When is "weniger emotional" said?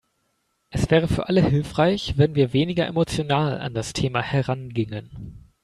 2.53-3.59